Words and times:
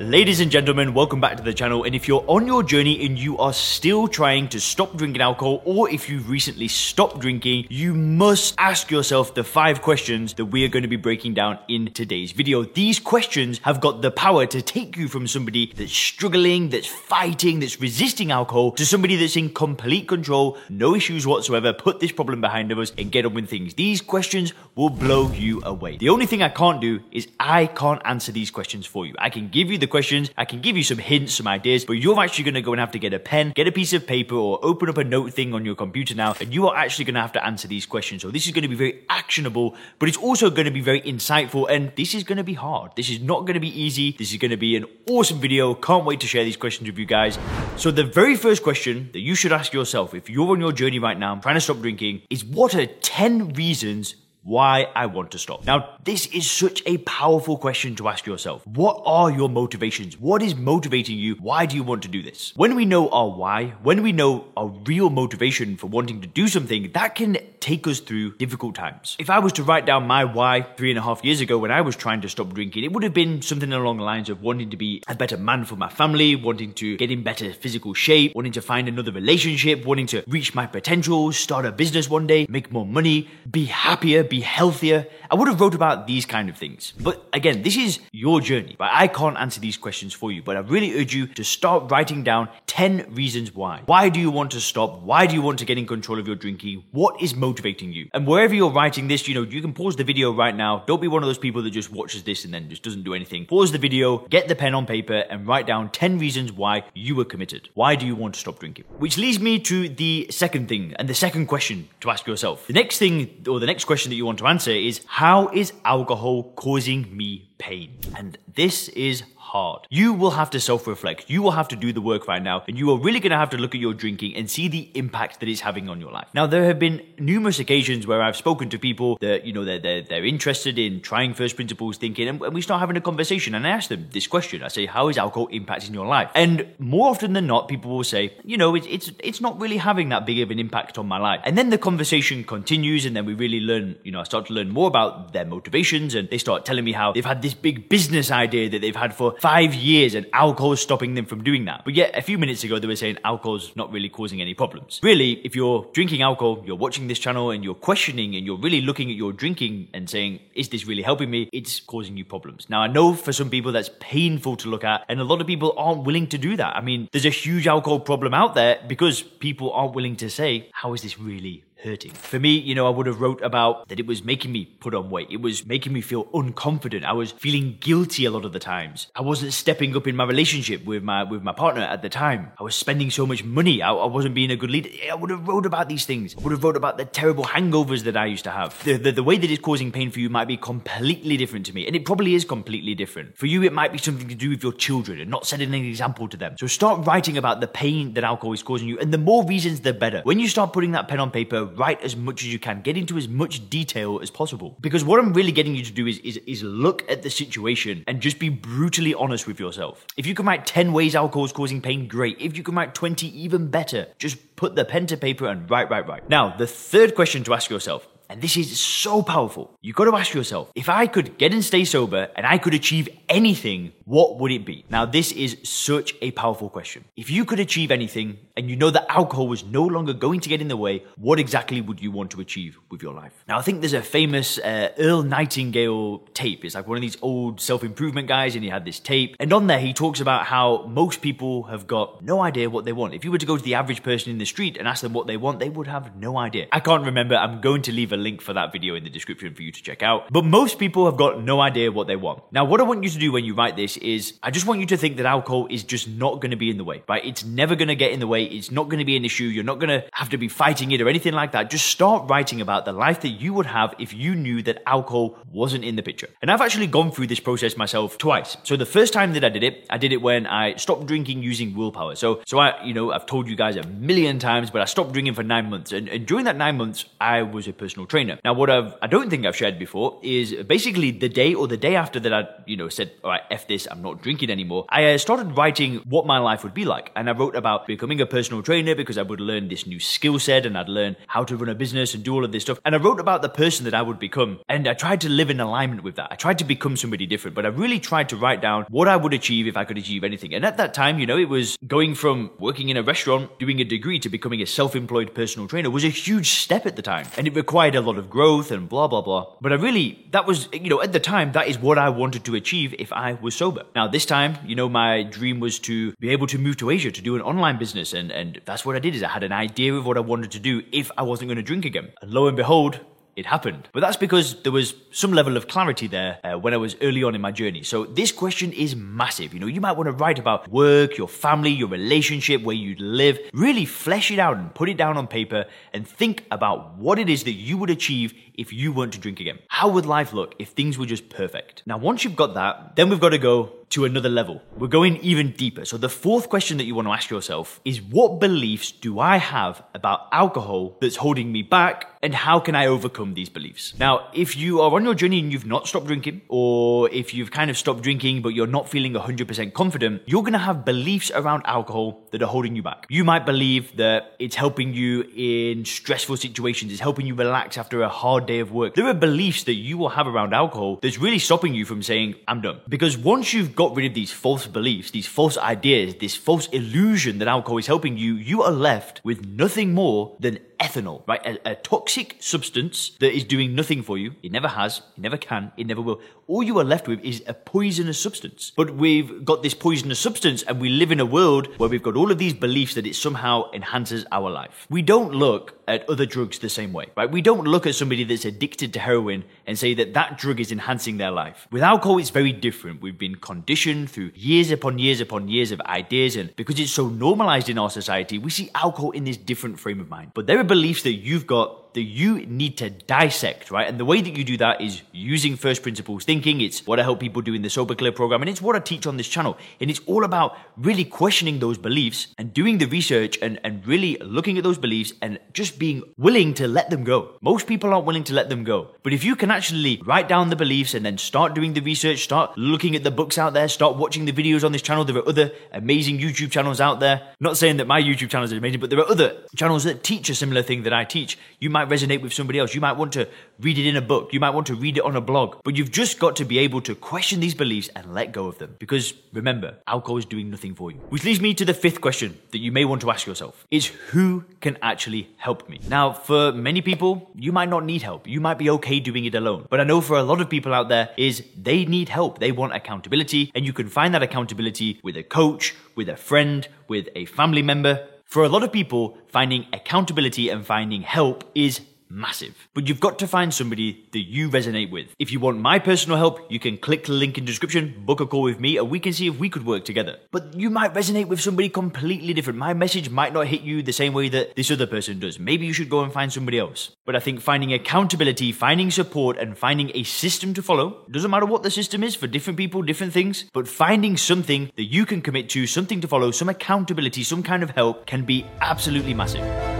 Ladies 0.00 0.38
and 0.38 0.48
gentlemen, 0.48 0.94
welcome 0.94 1.20
back 1.20 1.36
to 1.38 1.42
the 1.42 1.52
channel. 1.52 1.82
And 1.82 1.92
if 1.92 2.06
you're 2.06 2.24
on 2.28 2.46
your 2.46 2.62
journey 2.62 3.04
and 3.04 3.18
you 3.18 3.36
are 3.38 3.52
still 3.52 4.06
trying 4.06 4.48
to 4.50 4.60
stop 4.60 4.96
drinking 4.96 5.20
alcohol, 5.20 5.60
or 5.64 5.90
if 5.90 6.08
you've 6.08 6.30
recently 6.30 6.68
stopped 6.68 7.18
drinking, 7.18 7.66
you 7.68 7.94
must 7.94 8.54
ask 8.58 8.92
yourself 8.92 9.34
the 9.34 9.42
five 9.42 9.82
questions 9.82 10.34
that 10.34 10.44
we 10.44 10.64
are 10.64 10.68
going 10.68 10.84
to 10.84 10.88
be 10.88 10.94
breaking 10.94 11.34
down 11.34 11.58
in 11.66 11.92
today's 11.92 12.30
video. 12.30 12.62
These 12.62 13.00
questions 13.00 13.58
have 13.64 13.80
got 13.80 14.00
the 14.00 14.12
power 14.12 14.46
to 14.46 14.62
take 14.62 14.96
you 14.96 15.08
from 15.08 15.26
somebody 15.26 15.72
that's 15.74 15.90
struggling, 15.90 16.68
that's 16.68 16.86
fighting, 16.86 17.58
that's 17.58 17.80
resisting 17.80 18.30
alcohol, 18.30 18.70
to 18.72 18.86
somebody 18.86 19.16
that's 19.16 19.34
in 19.34 19.52
complete 19.52 20.06
control, 20.06 20.58
no 20.68 20.94
issues 20.94 21.26
whatsoever, 21.26 21.72
put 21.72 21.98
this 21.98 22.12
problem 22.12 22.40
behind 22.40 22.72
us 22.72 22.92
and 22.96 23.10
get 23.10 23.26
on 23.26 23.34
with 23.34 23.50
things. 23.50 23.74
These 23.74 24.00
questions 24.02 24.54
will 24.76 24.90
blow 24.90 25.32
you 25.32 25.60
away. 25.64 25.96
The 25.96 26.10
only 26.10 26.26
thing 26.26 26.40
I 26.40 26.50
can't 26.50 26.80
do 26.80 27.00
is 27.10 27.26
I 27.40 27.66
can't 27.66 28.00
answer 28.04 28.30
these 28.30 28.52
questions 28.52 28.86
for 28.86 29.04
you. 29.04 29.16
I 29.18 29.28
can 29.28 29.48
give 29.48 29.72
you 29.72 29.78
the 29.78 29.87
questions, 29.88 30.30
I 30.36 30.44
can 30.44 30.60
give 30.60 30.76
you 30.76 30.82
some 30.82 30.98
hints, 30.98 31.34
some 31.34 31.48
ideas, 31.48 31.84
but 31.84 31.94
you're 31.94 32.18
actually 32.20 32.44
going 32.44 32.54
to 32.54 32.62
go 32.62 32.72
and 32.72 32.80
have 32.80 32.92
to 32.92 32.98
get 32.98 33.12
a 33.12 33.18
pen, 33.18 33.52
get 33.54 33.66
a 33.66 33.72
piece 33.72 33.92
of 33.92 34.06
paper, 34.06 34.34
or 34.34 34.58
open 34.62 34.88
up 34.88 34.98
a 34.98 35.04
note 35.04 35.32
thing 35.34 35.54
on 35.54 35.64
your 35.64 35.74
computer 35.74 36.14
now, 36.14 36.34
and 36.40 36.54
you 36.54 36.68
are 36.68 36.76
actually 36.76 37.04
going 37.04 37.14
to 37.14 37.20
have 37.20 37.32
to 37.32 37.44
answer 37.44 37.68
these 37.68 37.86
questions. 37.86 38.22
So 38.22 38.30
this 38.30 38.46
is 38.46 38.52
going 38.52 38.62
to 38.62 38.68
be 38.68 38.74
very 38.74 39.04
actionable, 39.08 39.76
but 39.98 40.08
it's 40.08 40.18
also 40.18 40.50
going 40.50 40.66
to 40.66 40.70
be 40.70 40.80
very 40.80 41.00
insightful, 41.00 41.68
and 41.68 41.92
this 41.96 42.14
is 42.14 42.24
going 42.24 42.38
to 42.38 42.44
be 42.44 42.54
hard. 42.54 42.92
This 42.96 43.10
is 43.10 43.20
not 43.20 43.40
going 43.40 43.54
to 43.54 43.60
be 43.60 43.80
easy. 43.80 44.14
This 44.18 44.32
is 44.32 44.38
going 44.38 44.50
to 44.50 44.56
be 44.56 44.76
an 44.76 44.84
awesome 45.08 45.40
video. 45.40 45.74
Can't 45.74 46.04
wait 46.04 46.20
to 46.20 46.26
share 46.26 46.44
these 46.44 46.56
questions 46.56 46.88
with 46.88 46.98
you 46.98 47.06
guys. 47.06 47.38
So 47.76 47.90
the 47.90 48.04
very 48.04 48.36
first 48.36 48.62
question 48.62 49.10
that 49.12 49.20
you 49.20 49.34
should 49.34 49.52
ask 49.52 49.72
yourself 49.72 50.14
if 50.14 50.28
you're 50.30 50.50
on 50.50 50.60
your 50.60 50.72
journey 50.72 50.98
right 50.98 51.18
now, 51.18 51.36
trying 51.36 51.56
to 51.56 51.60
stop 51.60 51.80
drinking, 51.80 52.22
is 52.30 52.44
what 52.44 52.74
are 52.74 52.86
10 52.86 53.54
reasons 53.54 54.14
why 54.48 54.86
I 54.94 55.04
want 55.06 55.30
to 55.32 55.38
stop. 55.38 55.66
Now, 55.66 55.96
this 56.04 56.26
is 56.28 56.50
such 56.50 56.82
a 56.86 56.96
powerful 56.98 57.58
question 57.58 57.94
to 57.96 58.08
ask 58.08 58.24
yourself. 58.24 58.66
What 58.66 59.02
are 59.04 59.30
your 59.30 59.50
motivations? 59.50 60.18
What 60.18 60.42
is 60.42 60.56
motivating 60.56 61.18
you? 61.18 61.34
Why 61.34 61.66
do 61.66 61.76
you 61.76 61.82
want 61.82 62.02
to 62.04 62.08
do 62.08 62.22
this? 62.22 62.54
When 62.56 62.74
we 62.74 62.86
know 62.86 63.10
our 63.10 63.28
why, 63.28 63.74
when 63.82 64.02
we 64.02 64.12
know 64.12 64.46
our 64.56 64.68
real 64.86 65.10
motivation 65.10 65.76
for 65.76 65.88
wanting 65.88 66.22
to 66.22 66.26
do 66.26 66.48
something, 66.48 66.90
that 66.94 67.14
can 67.14 67.36
take 67.60 67.86
us 67.86 68.00
through 68.00 68.36
difficult 68.36 68.74
times. 68.74 69.16
If 69.18 69.28
I 69.28 69.38
was 69.40 69.52
to 69.54 69.62
write 69.62 69.84
down 69.84 70.06
my 70.06 70.24
why 70.24 70.62
three 70.76 70.90
and 70.90 70.98
a 70.98 71.02
half 71.02 71.24
years 71.24 71.40
ago 71.40 71.58
when 71.58 71.70
I 71.70 71.80
was 71.82 71.96
trying 71.96 72.22
to 72.22 72.28
stop 72.28 72.54
drinking, 72.54 72.84
it 72.84 72.92
would 72.92 73.02
have 73.02 73.12
been 73.12 73.42
something 73.42 73.72
along 73.72 73.98
the 73.98 74.04
lines 74.04 74.30
of 74.30 74.42
wanting 74.42 74.70
to 74.70 74.76
be 74.76 75.02
a 75.08 75.14
better 75.14 75.36
man 75.36 75.64
for 75.64 75.76
my 75.76 75.88
family, 75.88 76.36
wanting 76.36 76.72
to 76.74 76.96
get 76.96 77.10
in 77.10 77.22
better 77.22 77.52
physical 77.52 77.92
shape, 77.94 78.34
wanting 78.34 78.52
to 78.52 78.62
find 78.62 78.88
another 78.88 79.12
relationship, 79.12 79.84
wanting 79.84 80.06
to 80.06 80.24
reach 80.26 80.54
my 80.54 80.66
potential, 80.66 81.32
start 81.32 81.66
a 81.66 81.72
business 81.72 82.08
one 82.08 82.26
day, 82.26 82.46
make 82.48 82.72
more 82.72 82.86
money, 82.86 83.28
be 83.50 83.66
happier, 83.66 84.22
be 84.22 84.37
healthier. 84.40 85.06
I 85.30 85.34
would 85.34 85.48
have 85.48 85.60
wrote 85.60 85.74
about 85.74 86.06
these 86.06 86.26
kind 86.26 86.48
of 86.48 86.56
things. 86.56 86.92
But 87.00 87.28
again, 87.32 87.62
this 87.62 87.76
is 87.76 88.00
your 88.12 88.40
journey. 88.40 88.76
But 88.78 88.90
I 88.92 89.08
can't 89.08 89.36
answer 89.36 89.60
these 89.60 89.76
questions 89.76 90.14
for 90.14 90.32
you. 90.32 90.42
But 90.42 90.56
I 90.56 90.60
really 90.60 90.98
urge 91.00 91.14
you 91.14 91.26
to 91.28 91.44
start 91.44 91.90
writing 91.90 92.22
down 92.22 92.48
10 92.66 93.14
reasons 93.14 93.54
why. 93.54 93.82
Why 93.86 94.08
do 94.08 94.20
you 94.20 94.30
want 94.30 94.50
to 94.52 94.60
stop? 94.60 95.02
Why 95.02 95.26
do 95.26 95.34
you 95.34 95.42
want 95.42 95.58
to 95.60 95.64
get 95.64 95.78
in 95.78 95.86
control 95.86 96.18
of 96.18 96.26
your 96.26 96.36
drinking? 96.36 96.84
What 96.92 97.20
is 97.22 97.34
motivating 97.34 97.92
you? 97.92 98.08
And 98.14 98.26
wherever 98.26 98.54
you're 98.54 98.70
writing 98.70 99.08
this, 99.08 99.28
you 99.28 99.34
know, 99.34 99.42
you 99.42 99.60
can 99.60 99.72
pause 99.72 99.96
the 99.96 100.04
video 100.04 100.32
right 100.32 100.54
now. 100.54 100.84
Don't 100.86 101.00
be 101.00 101.08
one 101.08 101.22
of 101.22 101.28
those 101.28 101.38
people 101.38 101.62
that 101.62 101.70
just 101.70 101.92
watches 101.92 102.22
this 102.22 102.44
and 102.44 102.52
then 102.52 102.68
just 102.68 102.82
doesn't 102.82 103.04
do 103.04 103.14
anything. 103.14 103.46
Pause 103.46 103.72
the 103.72 103.78
video, 103.78 104.18
get 104.28 104.48
the 104.48 104.54
pen 104.54 104.74
on 104.74 104.86
paper, 104.86 105.24
and 105.30 105.46
write 105.46 105.66
down 105.66 105.90
10 105.90 106.18
reasons 106.18 106.52
why 106.52 106.84
you 106.94 107.18
are 107.20 107.24
committed. 107.24 107.68
Why 107.74 107.94
do 107.94 108.06
you 108.06 108.14
want 108.14 108.34
to 108.34 108.40
stop 108.40 108.58
drinking? 108.58 108.84
Which 108.98 109.18
leads 109.18 109.40
me 109.40 109.58
to 109.60 109.88
the 109.88 110.26
second 110.30 110.68
thing 110.68 110.94
and 110.98 111.08
the 111.08 111.14
second 111.14 111.46
question 111.46 111.88
to 112.00 112.10
ask 112.10 112.26
yourself. 112.26 112.66
The 112.66 112.72
next 112.72 112.98
thing, 112.98 113.44
or 113.48 113.60
the 113.60 113.66
next 113.66 113.84
question 113.84 114.10
that 114.10 114.16
you 114.16 114.24
want 114.28 114.38
to 114.38 114.46
answer 114.46 114.70
is 114.70 115.00
how 115.06 115.48
is 115.48 115.72
alcohol 115.86 116.52
causing 116.54 117.16
me 117.16 117.48
pain? 117.56 117.98
And 118.14 118.36
this 118.54 118.88
is 118.90 119.22
hard. 119.48 119.86
You 119.90 120.12
will 120.12 120.32
have 120.32 120.50
to 120.50 120.60
self 120.60 120.86
reflect. 120.86 121.28
You 121.28 121.42
will 121.42 121.52
have 121.52 121.68
to 121.68 121.76
do 121.76 121.92
the 121.92 122.00
work 122.00 122.28
right 122.28 122.42
now. 122.42 122.64
And 122.68 122.78
you 122.78 122.90
are 122.92 122.98
really 122.98 123.20
going 123.20 123.30
to 123.30 123.38
have 123.38 123.50
to 123.50 123.56
look 123.56 123.74
at 123.74 123.80
your 123.80 123.94
drinking 123.94 124.36
and 124.36 124.50
see 124.50 124.68
the 124.68 124.90
impact 124.94 125.40
that 125.40 125.48
it's 125.48 125.60
having 125.60 125.88
on 125.88 126.00
your 126.00 126.12
life. 126.12 126.28
Now, 126.34 126.46
there 126.46 126.64
have 126.64 126.78
been 126.78 127.02
numerous 127.18 127.58
occasions 127.58 128.06
where 128.06 128.22
I've 128.22 128.36
spoken 128.36 128.68
to 128.70 128.78
people 128.78 129.16
that, 129.20 129.44
you 129.44 129.52
know, 129.52 129.64
they're, 129.64 129.78
they're, 129.78 130.02
they're 130.02 130.24
interested 130.24 130.78
in 130.78 131.00
trying 131.00 131.34
first 131.34 131.56
principles 131.56 131.96
thinking, 131.96 132.28
and, 132.28 132.42
and 132.42 132.54
we 132.54 132.60
start 132.60 132.80
having 132.80 132.96
a 132.96 133.00
conversation. 133.00 133.54
And 133.54 133.66
I 133.66 133.70
ask 133.70 133.88
them 133.88 134.08
this 134.12 134.26
question 134.26 134.62
I 134.62 134.68
say, 134.68 134.86
How 134.86 135.08
is 135.08 135.18
alcohol 135.18 135.48
impacting 135.48 135.94
your 135.94 136.06
life? 136.06 136.30
And 136.34 136.66
more 136.78 137.08
often 137.10 137.32
than 137.32 137.46
not, 137.46 137.68
people 137.68 137.90
will 137.90 138.04
say, 138.04 138.34
You 138.44 138.56
know, 138.56 138.74
it's, 138.74 138.86
it's, 138.88 139.10
it's 139.20 139.40
not 139.40 139.60
really 139.60 139.78
having 139.78 140.10
that 140.10 140.26
big 140.26 140.40
of 140.40 140.50
an 140.50 140.58
impact 140.58 140.98
on 140.98 141.06
my 141.06 141.18
life. 141.18 141.40
And 141.44 141.56
then 141.56 141.70
the 141.70 141.78
conversation 141.78 142.44
continues, 142.44 143.06
and 143.06 143.16
then 143.16 143.24
we 143.24 143.34
really 143.34 143.60
learn, 143.60 143.96
you 144.04 144.12
know, 144.12 144.20
I 144.20 144.24
start 144.24 144.46
to 144.46 144.52
learn 144.52 144.68
more 144.68 144.88
about 144.88 145.32
their 145.32 145.44
motivations, 145.44 146.14
and 146.14 146.28
they 146.28 146.38
start 146.38 146.64
telling 146.64 146.84
me 146.84 146.92
how 146.92 147.12
they've 147.12 147.24
had 147.24 147.42
this 147.42 147.54
big 147.54 147.88
business 147.88 148.30
idea 148.30 148.68
that 148.68 148.80
they've 148.80 148.94
had 148.94 149.14
for 149.14 149.37
five 149.40 149.74
years 149.74 150.14
and 150.14 150.26
alcohol 150.32 150.72
is 150.72 150.80
stopping 150.80 151.14
them 151.14 151.26
from 151.26 151.42
doing 151.44 151.64
that. 151.66 151.84
But 151.84 151.94
yet, 151.94 152.16
a 152.16 152.22
few 152.22 152.38
minutes 152.38 152.64
ago, 152.64 152.78
they 152.78 152.86
were 152.86 152.96
saying 152.96 153.18
alcohol's 153.24 153.74
not 153.76 153.92
really 153.92 154.08
causing 154.08 154.40
any 154.40 154.54
problems. 154.54 155.00
Really, 155.02 155.32
if 155.44 155.54
you're 155.54 155.86
drinking 155.92 156.22
alcohol, 156.22 156.62
you're 156.66 156.76
watching 156.76 157.08
this 157.08 157.18
channel 157.18 157.50
and 157.50 157.64
you're 157.64 157.74
questioning 157.74 158.34
and 158.34 158.44
you're 158.44 158.58
really 158.58 158.80
looking 158.80 159.10
at 159.10 159.16
your 159.16 159.32
drinking 159.32 159.88
and 159.94 160.08
saying, 160.08 160.40
is 160.54 160.68
this 160.68 160.86
really 160.86 161.02
helping 161.02 161.30
me? 161.30 161.48
It's 161.52 161.80
causing 161.80 162.16
you 162.16 162.24
problems. 162.24 162.68
Now, 162.68 162.80
I 162.80 162.86
know 162.86 163.14
for 163.14 163.32
some 163.32 163.50
people 163.50 163.72
that's 163.72 163.90
painful 164.00 164.56
to 164.56 164.68
look 164.68 164.84
at, 164.84 165.04
and 165.08 165.20
a 165.20 165.24
lot 165.24 165.40
of 165.40 165.46
people 165.46 165.74
aren't 165.76 166.04
willing 166.04 166.26
to 166.28 166.38
do 166.38 166.56
that. 166.56 166.76
I 166.76 166.80
mean, 166.80 167.08
there's 167.12 167.26
a 167.26 167.30
huge 167.30 167.66
alcohol 167.66 168.00
problem 168.00 168.34
out 168.34 168.54
there 168.54 168.80
because 168.86 169.22
people 169.22 169.72
aren't 169.72 169.94
willing 169.94 170.16
to 170.16 170.30
say, 170.30 170.70
how 170.72 170.94
is 170.94 171.02
this 171.02 171.18
really 171.18 171.64
hurting. 171.82 172.12
For 172.12 172.38
me, 172.38 172.50
you 172.50 172.74
know, 172.74 172.86
I 172.86 172.90
would 172.90 173.06
have 173.06 173.20
wrote 173.20 173.42
about 173.42 173.88
that 173.88 174.00
it 174.00 174.06
was 174.06 174.24
making 174.24 174.52
me 174.52 174.64
put 174.64 174.94
on 174.94 175.10
weight. 175.10 175.28
It 175.30 175.40
was 175.40 175.66
making 175.66 175.92
me 175.92 176.00
feel 176.00 176.24
unconfident. 176.26 177.04
I 177.04 177.12
was 177.12 177.32
feeling 177.32 177.78
guilty 177.80 178.24
a 178.24 178.30
lot 178.30 178.44
of 178.44 178.52
the 178.52 178.58
times. 178.58 179.08
I 179.14 179.22
wasn't 179.22 179.52
stepping 179.52 179.96
up 179.96 180.06
in 180.06 180.16
my 180.16 180.24
relationship 180.24 180.84
with 180.84 181.02
my 181.02 181.22
with 181.22 181.42
my 181.42 181.52
partner 181.52 181.82
at 181.82 182.02
the 182.02 182.08
time. 182.08 182.52
I 182.58 182.62
was 182.62 182.74
spending 182.74 183.10
so 183.10 183.26
much 183.26 183.44
money. 183.44 183.82
I, 183.82 183.92
I 183.92 184.06
wasn't 184.06 184.34
being 184.34 184.50
a 184.50 184.56
good 184.56 184.70
leader. 184.70 184.90
I 185.10 185.14
would 185.14 185.30
have 185.30 185.46
wrote 185.46 185.66
about 185.66 185.88
these 185.88 186.04
things. 186.04 186.34
I 186.36 186.40
would 186.40 186.52
have 186.52 186.64
wrote 186.64 186.76
about 186.76 186.98
the 186.98 187.04
terrible 187.04 187.44
hangovers 187.44 188.04
that 188.04 188.16
I 188.16 188.26
used 188.26 188.44
to 188.44 188.50
have. 188.50 188.82
The, 188.84 188.96
the, 188.96 189.12
the 189.12 189.22
way 189.22 189.38
that 189.38 189.50
it's 189.50 189.62
causing 189.62 189.92
pain 189.92 190.10
for 190.10 190.20
you 190.20 190.28
might 190.28 190.48
be 190.48 190.56
completely 190.56 191.36
different 191.36 191.66
to 191.66 191.72
me. 191.72 191.86
And 191.86 191.94
it 191.94 192.04
probably 192.04 192.34
is 192.34 192.44
completely 192.44 192.94
different. 192.94 193.36
For 193.36 193.46
you, 193.46 193.62
it 193.62 193.72
might 193.72 193.92
be 193.92 193.98
something 193.98 194.28
to 194.28 194.34
do 194.34 194.50
with 194.50 194.62
your 194.62 194.72
children 194.72 195.20
and 195.20 195.30
not 195.30 195.46
setting 195.46 195.68
an 195.68 195.84
example 195.84 196.28
to 196.28 196.36
them. 196.36 196.56
So 196.58 196.66
start 196.66 197.06
writing 197.06 197.38
about 197.38 197.60
the 197.60 197.68
pain 197.68 198.14
that 198.14 198.24
alcohol 198.24 198.52
is 198.52 198.62
causing 198.62 198.88
you. 198.88 198.98
And 198.98 199.12
the 199.12 199.18
more 199.18 199.44
reasons, 199.44 199.80
the 199.80 199.92
better. 199.92 200.22
When 200.24 200.38
you 200.38 200.48
start 200.48 200.72
putting 200.72 200.92
that 200.92 201.08
pen 201.08 201.20
on 201.20 201.30
paper, 201.30 201.67
write 201.76 202.02
as 202.02 202.16
much 202.16 202.42
as 202.42 202.52
you 202.52 202.58
can. 202.58 202.82
Get 202.82 202.96
into 202.96 203.16
as 203.16 203.28
much 203.28 203.68
detail 203.70 204.20
as 204.22 204.30
possible. 204.30 204.76
Because 204.80 205.04
what 205.04 205.18
I'm 205.18 205.32
really 205.32 205.52
getting 205.52 205.74
you 205.74 205.84
to 205.84 205.92
do 205.92 206.06
is, 206.06 206.18
is, 206.18 206.38
is 206.46 206.62
look 206.62 207.08
at 207.10 207.22
the 207.22 207.30
situation 207.30 208.04
and 208.06 208.20
just 208.20 208.38
be 208.38 208.48
brutally 208.48 209.14
honest 209.14 209.46
with 209.46 209.60
yourself. 209.60 210.06
If 210.16 210.26
you 210.26 210.34
can 210.34 210.46
write 210.46 210.66
10 210.66 210.92
ways 210.92 211.14
alcohol 211.14 211.44
is 211.44 211.52
causing 211.52 211.80
pain, 211.80 212.08
great. 212.08 212.40
If 212.40 212.56
you 212.56 212.62
can 212.62 212.74
write 212.74 212.94
20, 212.94 213.26
even 213.26 213.68
better. 213.68 214.08
Just 214.18 214.56
put 214.56 214.74
the 214.74 214.84
pen 214.84 215.06
to 215.06 215.16
paper 215.16 215.46
and 215.46 215.70
write, 215.70 215.90
write, 215.90 216.08
write. 216.08 216.28
Now, 216.28 216.56
the 216.56 216.66
third 216.66 217.14
question 217.14 217.44
to 217.44 217.54
ask 217.54 217.70
yourself 217.70 218.08
and 218.28 218.40
this 218.40 218.56
is 218.56 218.78
so 218.78 219.22
powerful. 219.22 219.76
You've 219.80 219.96
got 219.96 220.04
to 220.04 220.16
ask 220.16 220.34
yourself, 220.34 220.70
if 220.74 220.88
I 220.88 221.06
could 221.06 221.38
get 221.38 221.52
and 221.52 221.64
stay 221.64 221.84
sober 221.84 222.28
and 222.36 222.46
I 222.46 222.58
could 222.58 222.74
achieve 222.74 223.08
anything, 223.28 223.92
what 224.04 224.38
would 224.38 224.52
it 224.52 224.64
be? 224.64 224.84
Now, 224.90 225.06
this 225.06 225.32
is 225.32 225.56
such 225.64 226.14
a 226.20 226.30
powerful 226.32 226.68
question. 226.68 227.04
If 227.16 227.30
you 227.30 227.44
could 227.44 227.60
achieve 227.60 227.90
anything 227.90 228.38
and 228.56 228.68
you 228.68 228.76
know 228.76 228.90
that 228.90 229.06
alcohol 229.08 229.48
was 229.48 229.64
no 229.64 229.84
longer 229.84 230.12
going 230.12 230.40
to 230.40 230.48
get 230.48 230.60
in 230.60 230.68
the 230.68 230.76
way, 230.76 231.04
what 231.16 231.38
exactly 231.38 231.80
would 231.80 232.00
you 232.02 232.10
want 232.10 232.30
to 232.32 232.40
achieve 232.40 232.78
with 232.90 233.02
your 233.02 233.14
life? 233.14 233.32
Now, 233.48 233.58
I 233.58 233.62
think 233.62 233.80
there's 233.80 233.92
a 233.94 234.02
famous 234.02 234.58
uh, 234.58 234.90
Earl 234.98 235.22
Nightingale 235.22 236.18
tape. 236.34 236.64
It's 236.64 236.74
like 236.74 236.86
one 236.86 236.98
of 236.98 237.02
these 237.02 237.16
old 237.22 237.60
self 237.60 237.82
improvement 237.82 238.28
guys, 238.28 238.54
and 238.54 238.64
he 238.64 238.70
had 238.70 238.84
this 238.84 239.00
tape. 239.00 239.36
And 239.40 239.52
on 239.52 239.66
there, 239.66 239.78
he 239.78 239.92
talks 239.92 240.20
about 240.20 240.44
how 240.44 240.84
most 240.86 241.22
people 241.22 241.64
have 241.64 241.86
got 241.86 242.22
no 242.22 242.40
idea 242.40 242.68
what 242.68 242.84
they 242.84 242.92
want. 242.92 243.14
If 243.14 243.24
you 243.24 243.30
were 243.30 243.38
to 243.38 243.46
go 243.46 243.56
to 243.56 243.62
the 243.62 243.74
average 243.74 244.02
person 244.02 244.30
in 244.30 244.38
the 244.38 244.46
street 244.46 244.76
and 244.76 244.86
ask 244.86 245.02
them 245.02 245.12
what 245.12 245.26
they 245.26 245.36
want, 245.36 245.60
they 245.60 245.70
would 245.70 245.86
have 245.86 246.16
no 246.16 246.36
idea. 246.36 246.66
I 246.72 246.80
can't 246.80 247.04
remember. 247.04 247.36
I'm 247.36 247.60
going 247.60 247.82
to 247.82 247.92
leave 247.92 248.12
a 248.12 248.17
link 248.22 248.40
for 248.40 248.52
that 248.52 248.72
video 248.72 248.94
in 248.94 249.04
the 249.04 249.10
description 249.10 249.54
for 249.54 249.62
you 249.62 249.72
to 249.72 249.82
check 249.82 250.02
out. 250.02 250.30
But 250.30 250.44
most 250.44 250.78
people 250.78 251.06
have 251.06 251.16
got 251.16 251.42
no 251.42 251.60
idea 251.60 251.90
what 251.90 252.06
they 252.06 252.16
want. 252.16 252.42
Now, 252.52 252.64
what 252.64 252.80
I 252.80 252.84
want 252.84 253.04
you 253.04 253.10
to 253.10 253.18
do 253.18 253.32
when 253.32 253.44
you 253.44 253.54
write 253.54 253.76
this 253.76 253.96
is 253.96 254.38
I 254.42 254.50
just 254.50 254.66
want 254.66 254.80
you 254.80 254.86
to 254.86 254.96
think 254.96 255.16
that 255.16 255.26
alcohol 255.26 255.66
is 255.70 255.84
just 255.84 256.08
not 256.08 256.40
going 256.40 256.50
to 256.50 256.56
be 256.56 256.70
in 256.70 256.76
the 256.76 256.84
way, 256.84 257.02
right? 257.08 257.24
It's 257.24 257.44
never 257.44 257.76
going 257.76 257.88
to 257.88 257.96
get 257.96 258.12
in 258.12 258.20
the 258.20 258.26
way. 258.26 258.44
It's 258.44 258.70
not 258.70 258.88
going 258.88 258.98
to 258.98 259.04
be 259.04 259.16
an 259.16 259.24
issue. 259.24 259.44
You're 259.44 259.64
not 259.64 259.78
going 259.78 260.00
to 260.00 260.08
have 260.12 260.30
to 260.30 260.38
be 260.38 260.48
fighting 260.48 260.90
it 260.92 261.00
or 261.00 261.08
anything 261.08 261.34
like 261.34 261.52
that. 261.52 261.70
Just 261.70 261.86
start 261.86 262.28
writing 262.28 262.60
about 262.60 262.84
the 262.84 262.92
life 262.92 263.20
that 263.20 263.30
you 263.30 263.54
would 263.54 263.66
have 263.66 263.94
if 263.98 264.12
you 264.12 264.34
knew 264.34 264.62
that 264.62 264.82
alcohol 264.86 265.38
wasn't 265.52 265.84
in 265.84 265.96
the 265.96 266.02
picture. 266.02 266.28
And 266.42 266.50
I've 266.50 266.60
actually 266.60 266.86
gone 266.86 267.10
through 267.10 267.28
this 267.28 267.40
process 267.40 267.76
myself 267.76 268.18
twice. 268.18 268.56
So 268.62 268.76
the 268.76 268.86
first 268.86 269.12
time 269.12 269.32
that 269.34 269.44
I 269.44 269.48
did 269.48 269.62
it, 269.62 269.86
I 269.90 269.98
did 269.98 270.12
it 270.12 270.22
when 270.22 270.46
I 270.46 270.74
stopped 270.76 271.06
drinking 271.06 271.42
using 271.42 271.74
willpower. 271.76 272.16
So, 272.16 272.42
so 272.46 272.58
I, 272.58 272.82
you 272.84 272.94
know, 272.94 273.12
I've 273.12 273.26
told 273.26 273.48
you 273.48 273.56
guys 273.56 273.76
a 273.76 273.82
million 273.84 274.38
times, 274.38 274.70
but 274.70 274.80
I 274.80 274.84
stopped 274.84 275.12
drinking 275.12 275.34
for 275.34 275.42
nine 275.42 275.70
months. 275.70 275.92
And, 275.92 276.08
and 276.08 276.26
during 276.26 276.44
that 276.44 276.56
nine 276.56 276.76
months, 276.76 277.04
I 277.20 277.42
was 277.42 277.68
a 277.68 277.72
personal 277.72 278.06
trainer. 278.08 278.38
Now, 278.44 278.54
what 278.54 278.70
I've, 278.70 278.94
I 279.02 279.06
don't 279.06 279.30
think 279.30 279.46
I've 279.46 279.56
shared 279.56 279.78
before 279.78 280.20
is 280.22 280.54
basically 280.66 281.10
the 281.10 281.28
day 281.28 281.54
or 281.54 281.68
the 281.68 281.76
day 281.76 281.96
after 281.96 282.20
that 282.20 282.32
I, 282.32 282.44
you 282.66 282.76
know, 282.76 282.88
said, 282.88 283.12
all 283.22 283.30
right, 283.30 283.42
F 283.50 283.66
this, 283.68 283.86
I'm 283.90 284.02
not 284.02 284.22
drinking 284.22 284.50
anymore. 284.50 284.86
I 284.88 285.14
uh, 285.14 285.18
started 285.18 285.56
writing 285.56 285.96
what 286.08 286.26
my 286.26 286.38
life 286.38 286.64
would 286.64 286.74
be 286.74 286.84
like. 286.84 287.10
And 287.14 287.28
I 287.28 287.32
wrote 287.32 287.56
about 287.56 287.86
becoming 287.86 288.20
a 288.20 288.26
personal 288.26 288.62
trainer 288.62 288.94
because 288.94 289.18
I 289.18 289.22
would 289.22 289.40
learn 289.40 289.68
this 289.68 289.86
new 289.86 290.00
skill 290.00 290.38
set 290.38 290.66
and 290.66 290.76
I'd 290.76 290.88
learn 290.88 291.16
how 291.26 291.44
to 291.44 291.56
run 291.56 291.68
a 291.68 291.74
business 291.74 292.14
and 292.14 292.24
do 292.24 292.34
all 292.34 292.44
of 292.44 292.52
this 292.52 292.62
stuff. 292.62 292.78
And 292.84 292.94
I 292.94 292.98
wrote 292.98 293.20
about 293.20 293.42
the 293.42 293.48
person 293.48 293.84
that 293.84 293.94
I 293.94 294.02
would 294.02 294.18
become. 294.18 294.60
And 294.68 294.88
I 294.88 294.94
tried 294.94 295.20
to 295.22 295.28
live 295.28 295.50
in 295.50 295.60
alignment 295.60 296.02
with 296.02 296.16
that. 296.16 296.28
I 296.30 296.36
tried 296.36 296.58
to 296.58 296.64
become 296.64 296.96
somebody 296.96 297.26
different, 297.26 297.54
but 297.54 297.66
I 297.66 297.68
really 297.68 298.00
tried 298.00 298.28
to 298.30 298.36
write 298.36 298.62
down 298.62 298.86
what 298.88 299.08
I 299.08 299.16
would 299.16 299.34
achieve 299.34 299.66
if 299.66 299.76
I 299.76 299.84
could 299.84 299.98
achieve 299.98 300.24
anything. 300.24 300.54
And 300.54 300.64
at 300.64 300.76
that 300.78 300.94
time, 300.94 301.18
you 301.18 301.26
know, 301.26 301.38
it 301.38 301.48
was 301.48 301.76
going 301.86 302.14
from 302.14 302.50
working 302.58 302.88
in 302.88 302.96
a 302.96 303.02
restaurant, 303.02 303.58
doing 303.58 303.80
a 303.80 303.84
degree 303.84 304.18
to 304.20 304.28
becoming 304.28 304.62
a 304.62 304.66
self-employed 304.66 305.34
personal 305.34 305.68
trainer 305.68 305.90
was 305.90 306.04
a 306.04 306.08
huge 306.08 306.50
step 306.50 306.86
at 306.86 306.96
the 306.96 307.02
time. 307.02 307.26
And 307.36 307.46
it 307.46 307.54
required 307.54 307.94
a 307.98 308.00
lot 308.00 308.18
of 308.18 308.30
growth 308.30 308.70
and 308.70 308.88
blah, 308.88 309.06
blah, 309.08 309.20
blah. 309.20 309.56
But 309.60 309.72
I 309.72 309.76
really, 309.76 310.26
that 310.30 310.46
was, 310.46 310.68
you 310.72 310.88
know, 310.88 311.02
at 311.02 311.12
the 311.12 311.20
time, 311.20 311.52
that 311.52 311.68
is 311.68 311.78
what 311.78 311.98
I 311.98 312.08
wanted 312.08 312.44
to 312.44 312.54
achieve 312.54 312.94
if 312.98 313.12
I 313.12 313.34
was 313.34 313.54
sober. 313.54 313.82
Now, 313.94 314.08
this 314.08 314.26
time, 314.26 314.58
you 314.64 314.74
know, 314.74 314.88
my 314.88 315.22
dream 315.22 315.60
was 315.60 315.78
to 315.80 316.12
be 316.20 316.30
able 316.30 316.46
to 316.48 316.58
move 316.58 316.76
to 316.78 316.90
Asia 316.90 317.10
to 317.10 317.22
do 317.22 317.36
an 317.36 317.42
online 317.42 317.78
business. 317.78 318.12
And, 318.12 318.30
and 318.30 318.60
that's 318.64 318.84
what 318.84 318.96
I 318.96 318.98
did 318.98 319.14
is 319.14 319.22
I 319.22 319.28
had 319.28 319.42
an 319.42 319.52
idea 319.52 319.94
of 319.94 320.06
what 320.06 320.16
I 320.16 320.20
wanted 320.20 320.50
to 320.52 320.58
do 320.58 320.82
if 320.92 321.10
I 321.16 321.22
wasn't 321.22 321.48
going 321.48 321.56
to 321.56 321.62
drink 321.62 321.84
again. 321.84 322.12
And 322.22 322.30
lo 322.30 322.46
and 322.46 322.56
behold, 322.56 323.00
it 323.38 323.46
happened. 323.46 323.88
But 323.92 324.00
that's 324.00 324.16
because 324.16 324.60
there 324.62 324.72
was 324.72 324.94
some 325.12 325.32
level 325.32 325.56
of 325.56 325.68
clarity 325.68 326.08
there 326.08 326.40
uh, 326.42 326.58
when 326.58 326.74
I 326.74 326.76
was 326.76 326.96
early 327.00 327.22
on 327.22 327.36
in 327.36 327.40
my 327.40 327.52
journey. 327.52 327.84
So 327.84 328.04
this 328.04 328.32
question 328.32 328.72
is 328.72 328.96
massive. 328.96 329.54
You 329.54 329.60
know, 329.60 329.68
you 329.68 329.80
might 329.80 329.92
want 329.92 330.08
to 330.08 330.12
write 330.12 330.40
about 330.40 330.68
work, 330.68 331.16
your 331.16 331.28
family, 331.28 331.70
your 331.70 331.88
relationship, 331.88 332.62
where 332.62 332.74
you 332.74 332.96
live. 332.98 333.38
Really 333.52 333.84
flesh 333.84 334.32
it 334.32 334.40
out 334.40 334.56
and 334.56 334.74
put 334.74 334.88
it 334.88 334.96
down 334.96 335.16
on 335.16 335.28
paper 335.28 335.66
and 335.92 336.06
think 336.06 336.44
about 336.50 336.98
what 336.98 337.18
it 337.20 337.28
is 337.28 337.44
that 337.44 337.52
you 337.52 337.78
would 337.78 337.90
achieve 337.90 338.34
if 338.54 338.72
you 338.72 338.92
weren't 338.92 339.12
to 339.12 339.20
drink 339.20 339.38
again. 339.38 339.60
How 339.68 339.88
would 339.88 340.04
life 340.04 340.32
look 340.32 340.56
if 340.58 340.70
things 340.70 340.98
were 340.98 341.06
just 341.06 341.28
perfect? 341.28 341.84
Now, 341.86 341.96
once 341.96 342.24
you've 342.24 342.36
got 342.36 342.54
that, 342.54 342.96
then 342.96 343.08
we've 343.08 343.20
got 343.20 343.30
to 343.30 343.38
go 343.38 343.72
to 343.90 344.04
another 344.04 344.28
level. 344.28 344.62
We're 344.76 344.88
going 344.88 345.16
even 345.18 345.52
deeper. 345.52 345.84
So 345.84 345.96
the 345.96 346.08
fourth 346.08 346.48
question 346.48 346.76
that 346.78 346.84
you 346.84 346.94
want 346.94 347.08
to 347.08 347.12
ask 347.12 347.30
yourself 347.30 347.80
is 347.84 348.02
what 348.02 348.40
beliefs 348.40 348.92
do 348.92 349.18
I 349.18 349.36
have 349.38 349.82
about 349.94 350.28
alcohol 350.32 350.96
that's 351.00 351.16
holding 351.16 351.52
me 351.52 351.62
back 351.62 352.18
and 352.22 352.34
how 352.34 352.58
can 352.58 352.74
I 352.74 352.86
overcome 352.86 353.34
these 353.34 353.48
beliefs? 353.48 353.94
Now, 353.98 354.28
if 354.34 354.56
you 354.56 354.80
are 354.80 354.92
on 354.92 355.04
your 355.04 355.14
journey 355.14 355.38
and 355.38 355.52
you've 355.52 355.66
not 355.66 355.86
stopped 355.86 356.06
drinking 356.06 356.42
or 356.48 357.08
if 357.10 357.32
you've 357.32 357.50
kind 357.50 357.70
of 357.70 357.78
stopped 357.78 358.02
drinking 358.02 358.42
but 358.42 358.50
you're 358.50 358.66
not 358.66 358.88
feeling 358.88 359.12
100% 359.12 359.72
confident, 359.72 360.22
you're 360.26 360.42
going 360.42 360.52
to 360.52 360.58
have 360.58 360.84
beliefs 360.84 361.30
around 361.34 361.62
alcohol 361.64 362.20
that 362.32 362.42
are 362.42 362.46
holding 362.46 362.76
you 362.76 362.82
back. 362.82 363.06
You 363.08 363.24
might 363.24 363.46
believe 363.46 363.96
that 363.96 364.34
it's 364.38 364.56
helping 364.56 364.92
you 364.94 365.24
in 365.34 365.84
stressful 365.84 366.36
situations, 366.36 366.92
it's 366.92 367.00
helping 367.00 367.26
you 367.26 367.34
relax 367.34 367.78
after 367.78 368.02
a 368.02 368.08
hard 368.08 368.46
day 368.46 368.58
of 368.58 368.72
work. 368.72 368.94
There 368.94 369.06
are 369.06 369.14
beliefs 369.14 369.64
that 369.64 369.74
you 369.74 369.96
will 369.96 370.10
have 370.10 370.26
around 370.26 370.54
alcohol 370.54 370.98
that's 371.00 371.18
really 371.18 371.38
stopping 371.38 371.74
you 371.74 371.84
from 371.84 372.02
saying, 372.02 372.34
I'm 372.46 372.60
done. 372.60 372.80
Because 372.88 373.16
once 373.16 373.52
you've 373.52 373.76
got 373.78 373.94
rid 373.94 374.06
of 374.06 374.12
these 374.12 374.32
false 374.32 374.66
beliefs, 374.66 375.12
these 375.12 375.28
false 375.28 375.56
ideas, 375.56 376.16
this 376.16 376.34
false 376.34 376.66
illusion 376.70 377.38
that 377.38 377.46
alcohol 377.46 377.78
is 377.78 377.86
helping 377.86 378.18
you, 378.18 378.34
you 378.34 378.60
are 378.60 378.72
left 378.72 379.20
with 379.22 379.46
nothing 379.46 379.94
more 379.94 380.36
than 380.40 380.58
ethanol, 380.80 381.22
right? 381.28 381.46
A, 381.46 381.70
a, 381.70 381.74
toxic 381.76 382.34
substance 382.40 383.12
that 383.20 383.32
is 383.32 383.44
doing 383.44 383.76
nothing 383.76 384.02
for 384.02 384.18
you. 384.18 384.34
It 384.42 384.50
never 384.50 384.66
has, 384.66 384.98
it 385.16 385.20
never 385.20 385.36
can, 385.36 385.70
it 385.76 385.86
never 385.86 386.02
will. 386.02 386.20
All 386.50 386.62
you 386.62 386.78
are 386.78 386.84
left 386.84 387.06
with 387.06 387.20
is 387.22 387.42
a 387.46 387.52
poisonous 387.52 388.18
substance. 388.18 388.72
But 388.74 388.94
we've 388.94 389.44
got 389.44 389.62
this 389.62 389.74
poisonous 389.74 390.18
substance 390.18 390.62
and 390.62 390.80
we 390.80 390.88
live 390.88 391.12
in 391.12 391.20
a 391.20 391.26
world 391.26 391.68
where 391.76 391.90
we've 391.90 392.02
got 392.02 392.16
all 392.16 392.30
of 392.30 392.38
these 392.38 392.54
beliefs 392.54 392.94
that 392.94 393.06
it 393.06 393.16
somehow 393.16 393.70
enhances 393.74 394.24
our 394.32 394.48
life. 394.48 394.86
We 394.88 395.02
don't 395.02 395.34
look 395.34 395.78
at 395.86 396.08
other 396.08 396.24
drugs 396.24 396.58
the 396.58 396.70
same 396.70 396.94
way, 396.94 397.06
right? 397.18 397.30
We 397.30 397.42
don't 397.42 397.64
look 397.64 397.86
at 397.86 397.94
somebody 397.94 398.24
that's 398.24 398.46
addicted 398.46 398.94
to 398.94 398.98
heroin 398.98 399.44
and 399.66 399.78
say 399.78 399.92
that 399.92 400.14
that 400.14 400.38
drug 400.38 400.58
is 400.58 400.72
enhancing 400.72 401.18
their 401.18 401.30
life. 401.30 401.68
With 401.70 401.82
alcohol, 401.82 402.16
it's 402.16 402.30
very 402.30 402.52
different. 402.52 403.02
We've 403.02 403.18
been 403.18 403.34
conditioned 403.34 404.10
through 404.10 404.32
years 404.34 404.70
upon 404.70 404.98
years 404.98 405.20
upon 405.20 405.48
years 405.48 405.70
of 405.70 405.82
ideas, 405.82 406.36
and 406.36 406.54
because 406.56 406.78
it's 406.78 406.92
so 406.92 407.08
normalized 407.08 407.68
in 407.68 407.78
our 407.78 407.90
society, 407.90 408.38
we 408.38 408.50
see 408.50 408.70
alcohol 408.74 409.10
in 409.10 409.24
this 409.24 409.36
different 409.36 409.80
frame 409.80 410.00
of 410.00 410.08
mind. 410.08 410.32
But 410.34 410.46
there 410.46 410.58
are 410.58 410.64
beliefs 410.64 411.02
that 411.02 411.14
you've 411.14 411.46
got 411.46 411.87
that 411.94 412.02
you 412.02 412.46
need 412.46 412.76
to 412.78 412.90
dissect, 412.90 413.70
right? 413.70 413.88
And 413.88 413.98
the 413.98 414.04
way 414.04 414.20
that 414.20 414.36
you 414.36 414.44
do 414.44 414.56
that 414.58 414.80
is 414.80 415.02
using 415.12 415.56
first 415.56 415.82
principles 415.82 416.24
thinking. 416.24 416.60
It's 416.60 416.86
what 416.86 417.00
I 417.00 417.02
help 417.02 417.20
people 417.20 417.42
do 417.42 417.54
in 417.54 417.62
the 417.62 417.70
Sober 417.70 417.94
Clear 417.94 418.12
program, 418.12 418.42
and 418.42 418.48
it's 418.48 418.62
what 418.62 418.76
I 418.76 418.80
teach 418.80 419.06
on 419.06 419.16
this 419.16 419.28
channel. 419.28 419.56
And 419.80 419.90
it's 419.90 420.00
all 420.06 420.24
about 420.24 420.56
really 420.76 421.04
questioning 421.04 421.58
those 421.58 421.78
beliefs 421.78 422.28
and 422.38 422.52
doing 422.52 422.78
the 422.78 422.86
research 422.86 423.38
and, 423.40 423.60
and 423.64 423.86
really 423.86 424.16
looking 424.20 424.58
at 424.58 424.64
those 424.64 424.78
beliefs 424.78 425.12
and 425.22 425.38
just 425.52 425.78
being 425.78 426.02
willing 426.16 426.54
to 426.54 426.68
let 426.68 426.90
them 426.90 427.04
go. 427.04 427.36
Most 427.40 427.66
people 427.66 427.92
aren't 427.92 428.06
willing 428.06 428.24
to 428.24 428.34
let 428.34 428.48
them 428.48 428.64
go. 428.64 428.88
But 429.02 429.12
if 429.12 429.24
you 429.24 429.36
can 429.36 429.50
actually 429.50 430.02
write 430.04 430.28
down 430.28 430.50
the 430.50 430.56
beliefs 430.56 430.94
and 430.94 431.04
then 431.04 431.18
start 431.18 431.54
doing 431.54 431.72
the 431.72 431.80
research, 431.80 432.24
start 432.24 432.56
looking 432.56 432.94
at 432.96 433.04
the 433.04 433.10
books 433.10 433.38
out 433.38 433.54
there, 433.54 433.68
start 433.68 433.96
watching 433.96 434.24
the 434.24 434.32
videos 434.32 434.64
on 434.64 434.72
this 434.72 434.82
channel, 434.82 435.04
there 435.04 435.16
are 435.16 435.28
other 435.28 435.52
amazing 435.72 436.18
YouTube 436.18 436.50
channels 436.50 436.80
out 436.80 437.00
there. 437.00 437.22
Not 437.40 437.56
saying 437.56 437.78
that 437.78 437.86
my 437.86 438.00
YouTube 438.00 438.30
channel 438.30 438.44
is 438.44 438.52
amazing, 438.52 438.80
but 438.80 438.90
there 438.90 438.98
are 439.00 439.10
other 439.10 439.38
channels 439.56 439.84
that 439.84 440.04
teach 440.04 440.28
a 440.30 440.34
similar 440.34 440.62
thing 440.62 440.82
that 440.82 440.92
I 440.92 441.04
teach. 441.04 441.38
You 441.58 441.70
might 441.78 441.88
resonate 441.88 442.22
with 442.22 442.32
somebody 442.32 442.58
else. 442.58 442.74
You 442.74 442.80
might 442.80 442.96
want 442.96 443.12
to 443.12 443.28
read 443.60 443.78
it 443.78 443.86
in 443.86 443.96
a 443.96 444.00
book. 444.00 444.32
You 444.32 444.40
might 444.40 444.50
want 444.50 444.66
to 444.66 444.74
read 444.74 444.96
it 444.98 445.04
on 445.04 445.14
a 445.14 445.20
blog. 445.20 445.56
But 445.62 445.76
you've 445.76 445.92
just 445.92 446.18
got 446.18 446.34
to 446.36 446.44
be 446.44 446.58
able 446.58 446.80
to 446.82 446.94
question 446.94 447.38
these 447.40 447.54
beliefs 447.54 447.88
and 447.94 448.14
let 448.14 448.32
go 448.32 448.46
of 448.46 448.58
them. 448.58 448.74
Because 448.78 449.14
remember, 449.32 449.76
alcohol 449.86 450.18
is 450.18 450.24
doing 450.24 450.50
nothing 450.50 450.74
for 450.74 450.90
you. 450.90 450.98
Which 451.14 451.24
leads 451.24 451.40
me 451.40 451.54
to 451.54 451.64
the 451.64 451.74
fifth 451.74 452.00
question 452.00 452.36
that 452.50 452.58
you 452.58 452.72
may 452.72 452.84
want 452.84 453.00
to 453.02 453.10
ask 453.10 453.26
yourself 453.26 453.64
is 453.70 453.86
who 454.12 454.44
can 454.60 454.76
actually 454.82 455.28
help 455.36 455.68
me? 455.68 455.80
Now, 455.88 456.12
for 456.12 456.52
many 456.52 456.82
people, 456.82 457.30
you 457.34 457.52
might 457.52 457.68
not 457.68 457.84
need 457.84 458.02
help. 458.02 458.26
You 458.26 458.40
might 458.40 458.58
be 458.58 458.70
okay 458.70 458.98
doing 458.98 459.24
it 459.24 459.34
alone. 459.36 459.66
But 459.70 459.80
I 459.80 459.84
know 459.84 460.00
for 460.00 460.16
a 460.16 460.24
lot 460.24 460.40
of 460.40 460.50
people 460.50 460.74
out 460.74 460.88
there 460.88 461.10
is 461.16 461.44
they 461.56 461.84
need 461.84 462.08
help. 462.08 462.40
They 462.40 462.50
want 462.50 462.74
accountability 462.74 463.52
and 463.54 463.64
you 463.64 463.72
can 463.72 463.88
find 463.88 464.14
that 464.14 464.22
accountability 464.22 464.98
with 465.04 465.16
a 465.16 465.22
coach, 465.22 465.74
with 465.94 466.08
a 466.08 466.16
friend, 466.16 466.66
with 466.88 467.08
a 467.14 467.26
family 467.26 467.62
member, 467.62 468.08
for 468.28 468.44
a 468.44 468.48
lot 468.48 468.62
of 468.62 468.70
people, 468.70 469.16
finding 469.28 469.66
accountability 469.72 470.50
and 470.50 470.64
finding 470.64 471.00
help 471.00 471.50
is 471.54 471.80
massive. 472.10 472.68
But 472.74 472.88
you've 472.88 473.00
got 473.00 473.18
to 473.20 473.26
find 473.26 473.52
somebody 473.52 474.06
that 474.12 474.20
you 474.20 474.50
resonate 474.50 474.90
with. 474.90 475.14
If 475.18 475.32
you 475.32 475.40
want 475.40 475.60
my 475.60 475.78
personal 475.78 476.18
help, 476.18 476.50
you 476.50 476.58
can 476.58 476.76
click 476.76 477.06
the 477.06 477.12
link 477.12 477.38
in 477.38 477.44
description, 477.44 478.02
book 478.04 478.20
a 478.20 478.26
call 478.26 478.42
with 478.42 478.60
me, 478.60 478.76
and 478.76 478.90
we 478.90 479.00
can 479.00 479.12
see 479.12 479.26
if 479.26 479.38
we 479.38 479.48
could 479.48 479.66
work 479.66 479.84
together. 479.84 480.18
But 480.30 480.54
you 480.54 480.70
might 480.70 480.94
resonate 480.94 481.28
with 481.28 481.40
somebody 481.40 481.68
completely 481.68 482.34
different. 482.34 482.58
My 482.58 482.74
message 482.74 483.10
might 483.10 483.32
not 483.32 483.46
hit 483.46 483.62
you 483.62 483.82
the 483.82 483.92
same 483.92 484.12
way 484.12 484.28
that 484.28 484.56
this 484.56 484.70
other 484.70 484.86
person 484.86 485.18
does. 485.18 485.38
Maybe 485.38 485.66
you 485.66 485.72
should 485.72 485.90
go 485.90 486.02
and 486.02 486.12
find 486.12 486.32
somebody 486.32 486.58
else. 486.58 486.90
But 487.06 487.16
I 487.16 487.20
think 487.20 487.40
finding 487.40 487.72
accountability, 487.72 488.52
finding 488.52 488.90
support, 488.90 489.38
and 489.38 489.56
finding 489.56 489.90
a 489.94 490.02
system 490.02 490.54
to 490.54 490.62
follow, 490.62 491.04
doesn't 491.10 491.30
matter 491.30 491.46
what 491.46 491.62
the 491.62 491.70
system 491.70 492.02
is 492.02 492.14
for 492.14 492.26
different 492.26 492.56
people, 492.56 492.82
different 492.82 493.12
things, 493.12 493.44
but 493.52 493.68
finding 493.68 494.16
something 494.16 494.70
that 494.76 494.84
you 494.84 495.06
can 495.06 495.22
commit 495.22 495.48
to, 495.50 495.66
something 495.66 496.00
to 496.00 496.08
follow, 496.08 496.30
some 496.30 496.48
accountability, 496.48 497.22
some 497.22 497.42
kind 497.42 497.62
of 497.62 497.70
help 497.70 498.06
can 498.06 498.24
be 498.24 498.44
absolutely 498.60 499.14
massive. 499.14 499.77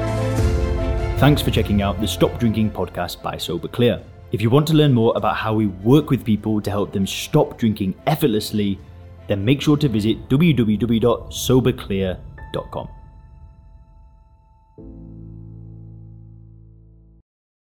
Thanks 1.18 1.42
for 1.42 1.50
checking 1.50 1.82
out 1.82 2.00
the 2.00 2.06
Stop 2.06 2.38
Drinking 2.38 2.70
podcast 2.70 3.20
by 3.22 3.37
Sober 3.37 3.66
Clear. 3.66 4.00
If 4.30 4.40
you 4.40 4.50
want 4.50 4.68
to 4.68 4.75
learn 4.75 4.94
more 4.94 5.12
about 5.16 5.34
how 5.34 5.52
we 5.52 5.66
work 5.66 6.10
with 6.10 6.25
people 6.25 6.60
to 6.60 6.70
help 6.70 6.92
them 6.92 7.08
stop 7.08 7.58
drinking 7.58 7.96
effortlessly, 8.06 8.78
then 9.26 9.44
make 9.44 9.60
sure 9.60 9.76
to 9.78 9.88
visit 9.88 10.28
www.soberclear.com. 10.28 12.88